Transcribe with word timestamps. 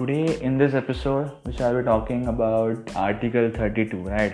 today, 0.00 0.26
in 0.40 0.52
this 0.58 0.74
episode, 0.74 1.26
we 1.46 1.52
shall 1.56 1.74
be 1.76 1.82
talking 1.86 2.20
about 2.32 2.92
article 3.00 3.48
32 3.56 3.98
right? 4.04 4.30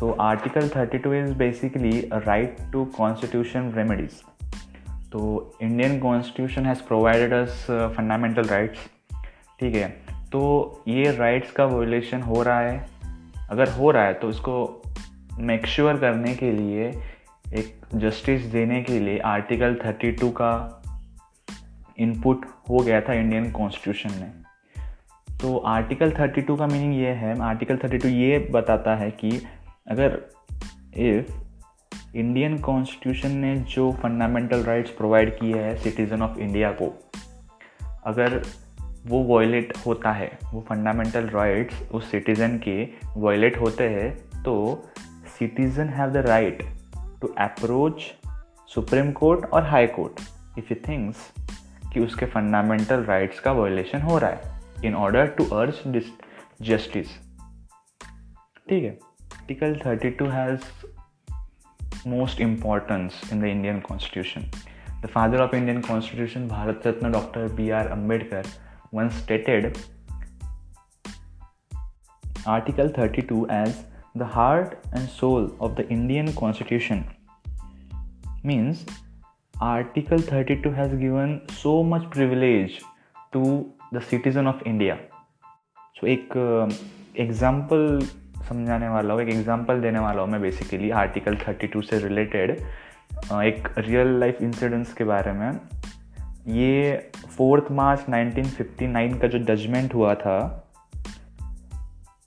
So, 0.00 0.06
article 0.26 0.68
32 0.68 1.10
is 1.16 1.32
basically 1.42 1.96
a 2.12 2.20
right 2.28 2.62
to 2.74 2.84
constitution 3.00 3.66
remedies. 3.74 4.14
तो 5.12 5.52
Indian 5.62 5.98
constitution 6.00 6.66
has 6.66 6.82
provided 6.82 7.32
us 7.32 7.66
fundamental 7.70 8.42
rights 8.42 8.78
ठीक 9.60 9.74
है? 9.74 9.88
तो 10.32 10.82
ये 10.88 11.16
rights 11.16 11.52
का 11.52 11.64
वोलेशन 11.64 12.22
हो 12.22 12.42
रहा 12.42 12.60
है। 12.60 12.88
अगर 13.50 13.68
हो 13.68 13.90
रहा 13.90 14.04
है 14.04 14.14
तो 14.14 14.30
इसको 14.30 14.82
मेक 15.38 15.66
श्योर 15.66 15.96
करने 15.96 16.34
के 16.34 16.52
लिए, 16.52 16.88
एक 17.54 17.86
जस्टिस 17.94 18.42
देने 18.42 18.82
के 18.82 18.98
लिए 18.98 19.18
आर्टिकल 19.18 19.74
32 19.74 20.30
का 20.30 20.82
इनपुट 21.98 22.46
हो 22.70 22.78
गया 22.78 23.00
था 23.00 23.12
इंडियन 23.12 23.50
कॉन्स्टिट्यूशन 23.50 24.10
में। 24.20 24.32
तो 25.42 25.56
आर्टिकल 25.58 26.10
32 26.10 26.58
का 26.58 26.66
मीनिंग 26.66 26.94
ये 26.94 27.08
है 27.08 27.40
आर्टिकल 27.42 27.76
32 27.76 28.04
ये 28.06 28.38
बताता 28.52 28.94
है 28.96 29.10
कि 29.10 29.42
अगर 29.90 30.18
इफ़ 30.96 31.32
इंडियन 32.16 32.58
कॉन्स्टिट्यूशन 32.58 33.30
ने 33.30 33.56
जो 33.56 33.92
फंडामेंटल 33.92 34.62
राइट्स 34.62 34.90
प्रोवाइड 34.90 35.38
किए 35.38 35.54
हैं 35.54 35.76
सिटीज़न 35.76 36.22
ऑफ़ 36.22 36.38
इंडिया 36.38 36.70
को, 36.72 37.10
अगर 38.04 38.42
वो 39.06 39.22
वॉयलेट 39.22 39.72
होता 39.86 40.12
है, 40.12 40.38
वो 40.54 40.64
फंडामेंटल 40.68 41.28
राइट्स 41.28 41.82
उस 41.92 42.10
सिटीज़न 42.10 42.58
के 42.58 42.88
वॉयलेट 43.16 43.60
होते 43.60 43.88
हैं 43.88 44.42
तो 44.42 44.84
citizen 45.38 45.88
have 45.88 46.10
the 46.10 46.16
right 46.16 46.62
to 47.20 47.34
approach 47.38 48.02
Supreme 48.74 49.12
Court 49.12 49.50
और 49.50 49.66
High 49.66 49.86
Court 49.86 50.20
if 50.58 50.64
you 50.70 50.76
thinks 50.88 51.32
कि 51.92 52.00
उसके 52.00 52.26
फंडामेंटल 52.26 53.04
राइट्स 53.04 53.40
का 53.40 53.52
वॉयलेशन 53.52 54.00
हो 54.00 54.18
रहा 54.18 54.30
है। 54.30 54.61
in 54.83 54.95
order 54.95 55.25
to 55.39 55.43
urge 55.53 55.75
this 55.95 56.05
justice 56.69 57.09
ठीक 58.69 58.83
है 58.83 58.99
article 59.35 59.75
32 59.83 60.29
has 60.31 60.63
most 62.13 62.41
importance 62.45 63.19
in 63.33 63.41
the 63.43 63.51
indian 63.51 63.81
constitution 63.89 64.45
the 65.03 65.11
father 65.13 65.41
of 65.43 65.53
indian 65.53 65.81
constitution 65.89 66.47
bharat 66.49 66.87
ratna 66.87 67.11
dr 67.11 67.43
b 67.59 67.69
r 67.81 67.83
ambedkar 67.95 68.41
once 68.99 69.15
stated 69.19 69.77
article 72.55 72.91
32 72.99 73.39
as 73.59 73.77
the 74.21 74.27
heart 74.35 74.75
and 74.97 75.09
soul 75.21 75.49
of 75.67 75.75
the 75.79 75.87
indian 75.97 76.33
constitution 76.33 77.03
means 78.43 78.85
article 79.59 80.23
32 80.33 80.71
has 80.71 80.93
given 81.05 81.39
so 81.63 81.73
much 81.93 82.09
privilege 82.17 82.77
to 83.33 83.45
the 83.94 84.00
citizen 84.00 84.46
of 84.46 84.62
India 84.66 84.94
so 85.96 86.06
एक 86.06 86.28
example 87.18 87.98
uh, 88.00 88.44
समझाने 88.48 88.88
वाला 88.88 89.14
हूँ 89.14 89.22
एक 89.22 89.28
example 89.28 89.80
देने 89.80 89.98
वाला 89.98 90.22
हूँ 90.22 90.30
मैं 90.30 90.40
basically 90.42 90.90
article 90.90 91.36
32 91.38 91.82
से 91.82 91.98
रिलेटेड 91.98 92.56
uh, 92.56 93.42
एक 93.42 93.68
रियल 93.78 94.18
लाइफ 94.20 94.42
इंसिडेंट्स 94.42 94.92
के 94.92 95.04
बारे 95.04 95.32
में। 95.32 95.50
ये 96.48 96.96
फोर्थ 97.36 97.70
मार्च 97.72 98.00
1959 98.00 99.20
का 99.20 99.28
जो 99.28 99.38
जजमेंट 99.44 99.94
हुआ 99.94 100.14
था 100.14 100.38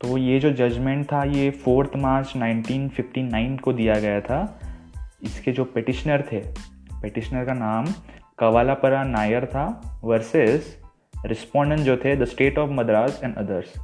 तो 0.00 0.16
ये 0.18 0.40
जो 0.40 0.52
जजमेंट 0.52 1.06
था 1.12 1.22
ये 1.24 1.50
फोर्थ 1.64 1.96
मार्च 1.96 2.32
1959 2.36 3.60
को 3.60 3.72
दिया 3.72 3.94
गया 4.00 4.20
था। 4.20 4.42
इसके 5.22 5.52
जो 5.52 5.64
पेटिशनर 5.64 6.28
थे 6.32 6.40
पेटिशनर 7.02 7.44
का 7.44 7.54
नाम 7.54 7.86
कवालापरा 8.38 9.02
नायर 9.04 9.46
था 9.46 9.66
वर्सेस 10.04 10.76
रिस्पोंडेंट 11.26 11.80
जो 11.80 11.96
थे 11.96 12.16
the 12.16 12.24
State 12.24 12.58
of 12.58 12.70
Madras 12.70 13.20
and 13.24 13.36
others 13.36 13.74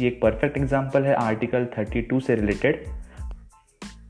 ये 0.00 0.08
एक 0.08 0.20
परफेक्ट 0.22 0.56
एग्ज़ाम्पल 0.56 1.04
है 1.04 1.14
आर्टिकल 1.14 1.66
32 1.78 2.20
से 2.20 2.34
रिलेटेड 2.34 2.86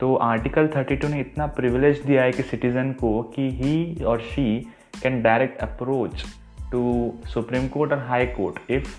तो 0.00 0.14
आर्टिकल 0.14 0.69
32 0.69 1.04
ने 1.04 1.20
इतना 1.20 1.47
प्रिविलेज 1.47 2.00
दिया 2.00 2.22
है 2.22 2.32
कि 2.32 2.42
सिटीज़न 2.42 2.92
को 2.92 3.22
कि 3.22 3.50
he 3.50 4.04
or 4.04 4.20
she 4.20 4.72
can 5.03 5.22
direct 5.22 5.60
approach 5.60 6.25
to 6.72 7.14
Supreme 7.26 7.69
Court 7.69 7.92
और 7.92 7.98
High 7.98 8.26
Court 8.26 8.70
if 8.70 8.97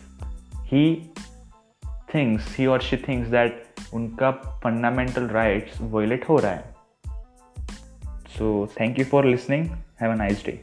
he 0.59 1.11
thinks 2.15 2.57
he 2.57 2.65
or 2.65 2.81
she 2.81 2.97
thinks 2.97 3.27
that 3.27 3.65
उनका 3.93 4.31
फंडामेंटल 4.31 5.27
राइट्स 5.27 5.81
वोलेट 5.81 6.29
हो 6.29 6.38
रहा 6.38 6.51
है. 6.51 6.73
So 8.27 8.67
thank 8.79 8.99
you 8.99 9.05
for 9.05 9.25
listening 9.25 9.67
have 10.01 10.11
a 10.11 10.15
nice 10.15 10.45
day 10.45 10.61